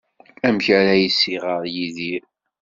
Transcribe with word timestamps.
Amek 0.47 0.67
ara 0.77 0.93
as-iɣer 1.07 1.63
Yidir? 1.73 2.23